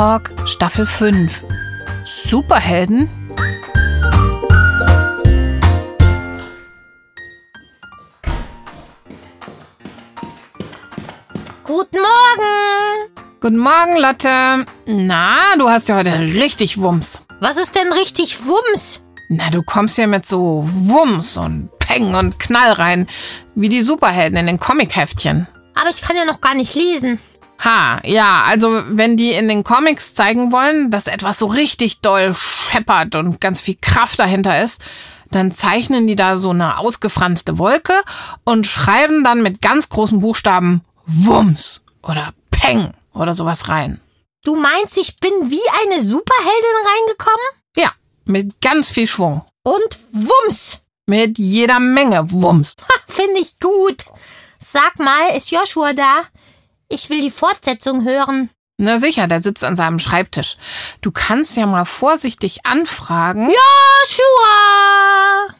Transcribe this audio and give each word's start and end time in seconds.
Talk 0.00 0.30
Staffel 0.46 0.86
5. 0.86 1.44
Superhelden? 2.04 3.10
Guten 11.64 11.98
Morgen! 11.98 13.10
Guten 13.42 13.58
Morgen, 13.58 13.98
Lotte. 13.98 14.64
Na, 14.86 15.56
du 15.58 15.68
hast 15.68 15.90
ja 15.90 15.96
heute 15.96 16.18
richtig 16.18 16.78
Wumms. 16.80 17.20
Was 17.40 17.58
ist 17.58 17.74
denn 17.74 17.92
richtig 17.92 18.46
Wumms? 18.46 19.02
Na, 19.28 19.50
du 19.50 19.62
kommst 19.62 19.98
ja 19.98 20.06
mit 20.06 20.24
so 20.24 20.62
Wumms 20.64 21.36
und 21.36 21.68
Peng 21.78 22.14
und 22.14 22.38
Knall 22.38 22.72
rein, 22.72 23.06
wie 23.54 23.68
die 23.68 23.82
Superhelden 23.82 24.38
in 24.38 24.46
den 24.46 24.58
Comicheftchen. 24.58 25.46
Aber 25.78 25.90
ich 25.90 26.00
kann 26.00 26.16
ja 26.16 26.24
noch 26.24 26.40
gar 26.40 26.54
nicht 26.54 26.74
lesen. 26.74 27.18
Ha, 27.62 28.00
ja, 28.04 28.44
also 28.44 28.82
wenn 28.88 29.16
die 29.16 29.32
in 29.32 29.48
den 29.48 29.64
Comics 29.64 30.14
zeigen 30.14 30.50
wollen, 30.50 30.90
dass 30.90 31.06
etwas 31.06 31.38
so 31.38 31.46
richtig 31.46 32.00
doll 32.00 32.34
scheppert 32.34 33.14
und 33.16 33.40
ganz 33.40 33.60
viel 33.60 33.76
Kraft 33.80 34.18
dahinter 34.18 34.62
ist, 34.62 34.80
dann 35.30 35.52
zeichnen 35.52 36.06
die 36.06 36.16
da 36.16 36.36
so 36.36 36.50
eine 36.50 36.78
ausgefranste 36.78 37.58
Wolke 37.58 38.02
und 38.44 38.66
schreiben 38.66 39.24
dann 39.24 39.42
mit 39.42 39.60
ganz 39.60 39.88
großen 39.88 40.20
Buchstaben 40.20 40.82
Wumms 41.04 41.82
oder 42.02 42.30
Peng 42.50 42.94
oder 43.12 43.34
sowas 43.34 43.68
rein. 43.68 44.00
Du 44.42 44.56
meinst, 44.56 44.96
ich 44.96 45.18
bin 45.20 45.32
wie 45.50 45.60
eine 45.82 46.02
Superheldin 46.02 46.86
reingekommen? 46.86 47.46
Ja, 47.76 47.92
mit 48.24 48.60
ganz 48.62 48.88
viel 48.88 49.06
Schwung. 49.06 49.42
Und 49.62 49.98
Wumms! 50.12 50.80
Mit 51.06 51.38
jeder 51.38 51.80
Menge 51.80 52.30
Wumms. 52.30 52.76
Finde 53.08 53.40
ich 53.40 53.58
gut. 53.58 54.04
Sag 54.60 54.98
mal, 54.98 55.36
ist 55.36 55.50
Joshua 55.50 55.92
da? 55.92 56.22
Ich 56.92 57.08
will 57.08 57.22
die 57.22 57.30
Fortsetzung 57.30 58.04
hören. 58.04 58.50
Na 58.76 58.98
sicher, 58.98 59.28
der 59.28 59.40
sitzt 59.40 59.62
an 59.62 59.76
seinem 59.76 60.00
Schreibtisch. 60.00 60.56
Du 61.00 61.12
kannst 61.12 61.56
ja 61.56 61.64
mal 61.66 61.84
vorsichtig 61.84 62.66
anfragen. 62.66 63.48
Joshua! 63.48 65.54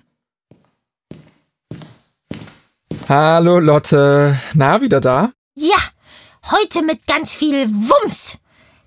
Hallo 3.08 3.60
Lotte. 3.60 4.36
Na, 4.54 4.80
wieder 4.80 5.00
da? 5.00 5.30
Ja, 5.54 5.76
heute 6.50 6.82
mit 6.82 7.06
ganz 7.06 7.32
viel 7.32 7.68
Wumms. 7.68 8.38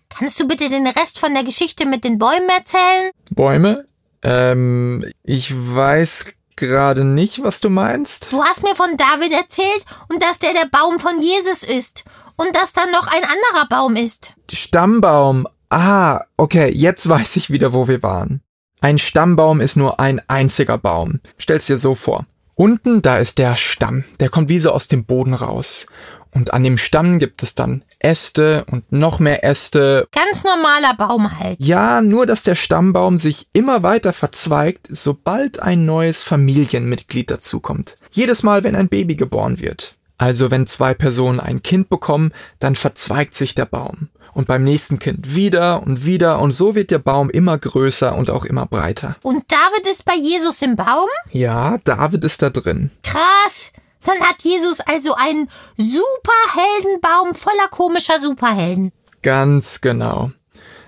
Kannst 0.10 0.38
du 0.38 0.46
bitte 0.46 0.68
den 0.68 0.88
Rest 0.88 1.20
von 1.20 1.34
der 1.34 1.46
Geschichte 1.46 1.86
mit 1.86 2.04
den 2.04 2.20
Bäumen 2.20 2.50
erzählen? 2.50 3.12
Bäume? 3.30 3.88
Ähm, 4.22 5.10
ich 5.24 5.54
weiß 5.56 6.26
gerade 6.56 7.06
nicht, 7.06 7.42
was 7.42 7.62
du 7.62 7.70
meinst. 7.70 8.32
Du 8.32 8.44
hast 8.44 8.64
mir 8.64 8.76
von 8.76 8.98
David 8.98 9.32
erzählt 9.32 9.86
und 10.10 10.22
dass 10.22 10.40
der 10.40 10.54
der 10.54 10.66
Baum 10.66 11.00
von 11.00 11.22
Jesus 11.22 11.64
ist 11.64 12.04
und 12.38 12.56
dass 12.56 12.74
da 12.74 12.86
noch 12.86 13.08
ein 13.08 13.24
anderer 13.24 13.68
Baum 13.70 13.96
ist. 13.96 14.34
Stammbaum. 14.52 15.48
Ah, 15.70 16.22
okay, 16.38 16.72
jetzt 16.74 17.08
weiß 17.08 17.36
ich 17.38 17.50
wieder, 17.50 17.74
wo 17.74 17.88
wir 17.88 18.04
waren. 18.04 18.42
Ein 18.82 19.00
Stammbaum 19.00 19.62
ist 19.62 19.78
nur 19.78 20.00
ein 20.00 20.22
einziger 20.28 20.78
Baum. 20.78 21.20
Stell's 21.38 21.68
dir 21.68 21.78
so 21.78 21.96
vor. 21.96 22.26
Unten, 22.56 23.02
da 23.02 23.18
ist 23.18 23.38
der 23.38 23.56
Stamm. 23.56 24.04
Der 24.20 24.30
kommt 24.30 24.50
wie 24.50 24.60
so 24.60 24.72
aus 24.72 24.88
dem 24.88 25.06
Boden 25.06 25.34
raus. 25.34 25.88
Und 26.32 26.54
an 26.54 26.64
dem 26.64 26.78
Stamm 26.78 27.20
gibt 27.20 27.44
es 27.44 27.56
dann 27.56 27.84
Äste 28.00 28.66
und 28.70 28.92
noch 28.92 29.20
mehr 29.20 29.44
Äste. 29.44 30.08
Ganz 30.12 30.44
normaler 30.44 30.96
Baum 30.96 31.40
halt. 31.40 31.64
Ja, 31.64 32.02
nur 32.02 32.26
dass 32.26 32.44
der 32.44 32.56
Stammbaum 32.56 33.20
sich 33.20 33.48
immer 33.54 33.84
weiter 33.84 34.14
verzweigt, 34.14 34.88
sobald 34.90 35.62
ein 35.62 35.86
neues 35.86 36.22
Familienmitglied 36.22 37.30
dazukommt. 37.30 37.98
Jedes 38.12 38.44
Mal, 38.44 38.64
wenn 38.64 38.76
ein 38.76 38.90
Baby 38.90 39.16
geboren 39.16 39.60
wird. 39.60 39.96
Also 40.24 40.52
wenn 40.52 40.66
zwei 40.68 40.94
Personen 40.94 41.42
ein 41.42 41.64
Kind 41.64 41.90
bekommen, 41.90 42.32
dann 42.60 42.76
verzweigt 42.76 43.36
sich 43.36 43.56
der 43.56 43.66
Baum. 43.66 44.08
Und 44.34 44.48
beim 44.48 44.64
nächsten 44.64 44.98
Kind 44.98 45.36
wieder 45.36 45.84
und 45.84 46.06
wieder 46.06 46.40
und 46.40 46.54
so 46.54 46.76
wird 46.76 46.92
der 46.92 47.00
Baum 47.00 47.30
immer 47.30 47.58
größer 47.58 48.16
und 48.16 48.30
auch 48.30 48.46
immer 48.46 48.66
breiter. 48.66 49.18
Und 49.22 49.44
David 49.52 49.86
ist 49.86 50.06
bei 50.06 50.16
Jesus 50.16 50.62
im 50.62 50.78
Baum? 50.78 51.10
Ja, 51.34 51.78
David 51.84 52.24
ist 52.24 52.42
da 52.42 52.50
drin. 52.50 52.90
Krass. 53.04 53.74
Dann 54.06 54.18
hat 54.22 54.42
Jesus 54.44 54.80
also 54.80 55.14
einen 55.14 55.50
Superheldenbaum 55.76 57.36
voller 57.36 57.68
komischer 57.70 58.22
Superhelden. 58.22 58.94
Ganz 59.24 59.82
genau. 59.82 60.32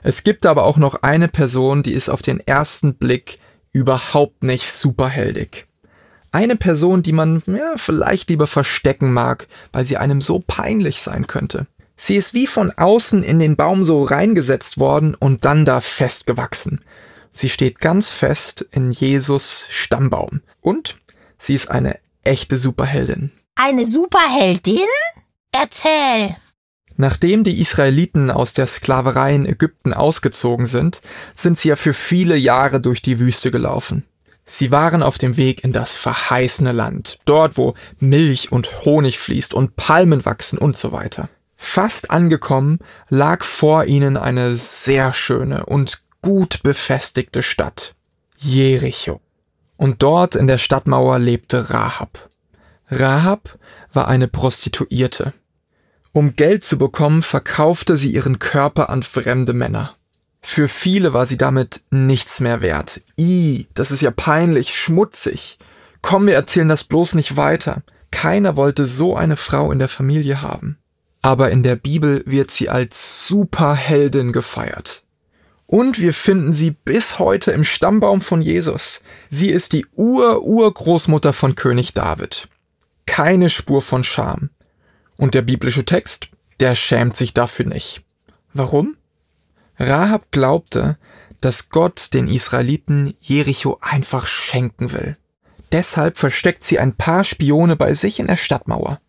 Es 0.01 0.23
gibt 0.23 0.45
aber 0.45 0.63
auch 0.63 0.77
noch 0.77 1.03
eine 1.03 1.27
Person, 1.27 1.83
die 1.83 1.91
ist 1.91 2.07
auf 2.07 2.21
den 2.21 2.39
ersten 2.39 2.95
Blick 2.95 3.39
überhaupt 3.73 4.43
nicht 4.43 4.71
superheldig. 4.71 5.67
Eine 6.35 6.57
Person, 6.57 7.01
die 7.01 7.13
man 7.13 7.41
ja, 7.45 7.75
vielleicht 7.77 8.29
lieber 8.29 8.45
verstecken 8.45 9.13
mag, 9.13 9.47
weil 9.71 9.85
sie 9.85 9.95
einem 9.95 10.19
so 10.19 10.43
peinlich 10.45 10.99
sein 10.99 11.27
könnte. 11.27 11.65
Sie 11.95 12.17
ist 12.17 12.33
wie 12.33 12.45
von 12.45 12.71
außen 12.71 13.23
in 13.23 13.39
den 13.39 13.55
Baum 13.55 13.85
so 13.85 14.03
reingesetzt 14.03 14.77
worden 14.77 15.15
und 15.15 15.45
dann 15.45 15.63
da 15.63 15.79
festgewachsen. 15.79 16.81
Sie 17.31 17.47
steht 17.47 17.79
ganz 17.79 18.09
fest 18.09 18.65
in 18.73 18.91
Jesus 18.91 19.65
Stammbaum. 19.69 20.41
Und 20.59 20.97
sie 21.37 21.55
ist 21.55 21.71
eine 21.71 21.99
echte 22.25 22.57
Superheldin. 22.57 23.31
Eine 23.55 23.85
Superheldin? 23.85 24.89
Erzähl. 25.53 26.35
Nachdem 26.97 27.45
die 27.45 27.61
Israeliten 27.61 28.29
aus 28.29 28.51
der 28.51 28.67
Sklaverei 28.67 29.35
in 29.35 29.45
Ägypten 29.45 29.93
ausgezogen 29.93 30.65
sind, 30.65 30.99
sind 31.33 31.57
sie 31.57 31.69
ja 31.69 31.77
für 31.77 31.93
viele 31.93 32.35
Jahre 32.35 32.81
durch 32.81 33.01
die 33.01 33.19
Wüste 33.19 33.51
gelaufen. 33.51 34.03
Sie 34.45 34.71
waren 34.71 35.01
auf 35.01 35.17
dem 35.17 35.37
Weg 35.37 35.63
in 35.63 35.71
das 35.71 35.95
verheißene 35.95 36.71
Land, 36.71 37.19
dort 37.25 37.57
wo 37.57 37.73
Milch 37.97 38.51
und 38.51 38.85
Honig 38.85 39.19
fließt 39.19 39.53
und 39.55 39.75
Palmen 39.75 40.23
wachsen 40.23 40.59
und 40.59 40.77
so 40.77 40.91
weiter. 40.91 41.29
Fast 41.57 42.11
angekommen 42.11 42.79
lag 43.09 43.43
vor 43.43 43.85
ihnen 43.85 44.17
eine 44.17 44.55
sehr 44.55 45.13
schöne 45.13 45.65
und 45.65 46.03
gut 46.21 46.61
befestigte 46.61 47.41
Stadt, 47.41 47.95
Jericho. 48.37 49.19
Und 49.77 50.03
dort 50.03 50.35
in 50.35 50.47
der 50.47 50.59
Stadtmauer 50.59 51.17
lebte 51.19 51.71
Rahab. 51.71 52.29
Rahab 52.89 53.57
war 53.91 54.07
eine 54.07 54.27
Prostituierte. 54.27 55.33
Um 56.11 56.35
Geld 56.35 56.63
zu 56.63 56.77
bekommen, 56.77 57.23
verkaufte 57.23 57.97
sie 57.97 58.13
ihren 58.13 58.39
Körper 58.39 58.89
an 58.89 59.03
fremde 59.03 59.53
Männer. 59.53 59.95
Für 60.47 60.67
viele 60.67 61.11
war 61.11 61.25
sie 61.25 61.37
damit 61.37 61.81
nichts 61.89 62.39
mehr 62.39 62.61
wert. 62.61 63.01
I, 63.17 63.67
das 63.73 63.89
ist 63.89 64.01
ja 64.01 64.11
peinlich, 64.11 64.75
schmutzig. 64.75 65.57
Komm, 66.03 66.27
wir 66.27 66.35
erzählen 66.35 66.69
das 66.69 66.83
bloß 66.83 67.15
nicht 67.15 67.35
weiter. 67.35 67.81
Keiner 68.11 68.55
wollte 68.55 68.85
so 68.85 69.15
eine 69.15 69.37
Frau 69.37 69.71
in 69.71 69.79
der 69.79 69.87
Familie 69.87 70.43
haben. 70.43 70.77
Aber 71.23 71.49
in 71.49 71.63
der 71.63 71.75
Bibel 71.75 72.21
wird 72.27 72.51
sie 72.51 72.69
als 72.69 73.27
Superheldin 73.27 74.31
gefeiert. 74.31 75.03
Und 75.65 75.99
wir 75.99 76.13
finden 76.13 76.53
sie 76.53 76.71
bis 76.71 77.17
heute 77.17 77.51
im 77.51 77.63
Stammbaum 77.63 78.21
von 78.21 78.43
Jesus. 78.43 79.01
Sie 79.31 79.49
ist 79.49 79.73
die 79.73 79.87
Ur-Urgroßmutter 79.95 81.33
von 81.33 81.55
König 81.55 81.95
David. 81.95 82.47
Keine 83.07 83.49
Spur 83.49 83.81
von 83.81 84.03
Scham. 84.03 84.51
Und 85.17 85.33
der 85.33 85.41
biblische 85.41 85.85
Text, 85.85 86.29
der 86.59 86.75
schämt 86.75 87.15
sich 87.15 87.33
dafür 87.33 87.65
nicht. 87.65 88.03
Warum? 88.53 88.95
Rahab 89.77 90.31
glaubte, 90.31 90.97
dass 91.41 91.69
Gott 91.69 92.13
den 92.13 92.27
Israeliten 92.27 93.13
Jericho 93.19 93.77
einfach 93.81 94.25
schenken 94.25 94.93
will. 94.93 95.17
Deshalb 95.71 96.17
versteckt 96.17 96.63
sie 96.63 96.79
ein 96.79 96.95
paar 96.95 97.23
Spione 97.23 97.75
bei 97.75 97.93
sich 97.93 98.19
in 98.19 98.27
der 98.27 98.37
Stadtmauer. 98.37 98.99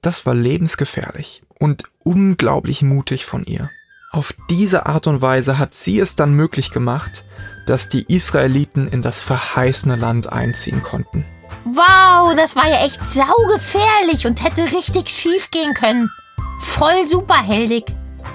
Das 0.00 0.24
war 0.24 0.34
lebensgefährlich 0.34 1.42
und 1.58 1.84
unglaublich 2.00 2.82
mutig 2.82 3.24
von 3.24 3.44
ihr. 3.44 3.70
Auf 4.10 4.34
diese 4.50 4.86
Art 4.86 5.06
und 5.06 5.22
Weise 5.22 5.58
hat 5.58 5.74
sie 5.74 5.98
es 5.98 6.16
dann 6.16 6.34
möglich 6.34 6.70
gemacht, 6.70 7.24
dass 7.66 7.88
die 7.88 8.04
Israeliten 8.12 8.88
in 8.88 9.00
das 9.00 9.20
verheißene 9.20 9.96
Land 9.96 10.30
einziehen 10.30 10.82
konnten. 10.82 11.24
Wow, 11.64 12.34
das 12.34 12.56
war 12.56 12.68
ja 12.68 12.84
echt 12.84 13.04
saugefährlich 13.04 14.26
und 14.26 14.42
hätte 14.44 14.70
richtig 14.72 15.08
schief 15.08 15.50
gehen 15.50 15.74
können. 15.74 16.10
Voll 16.58 17.08
superheldig. 17.08 17.84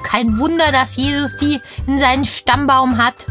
Kein 0.08 0.40
Wunder, 0.40 0.72
dass 0.72 0.96
Jesus 0.96 1.36
die 1.36 1.60
in 1.86 2.00
seinen 2.00 2.24
Stammbaum 2.24 2.98
hat. 2.98 3.26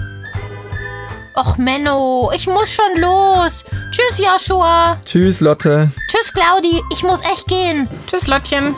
Och 1.35 1.57
Menno, 1.57 2.31
ich 2.35 2.47
muss 2.47 2.71
schon 2.71 3.01
los. 3.01 3.65
Tschüss 3.91 4.19
Joshua. 4.19 4.99
Tschüss, 5.07 5.41
Lotte. 5.41 5.91
Tschüss 6.09 6.33
Claudi, 6.33 6.83
ich 6.93 7.03
muss 7.03 7.21
echt 7.23 7.47
gehen. 7.47 7.89
Tschüss, 8.07 8.27
Lottchen. 8.27 8.75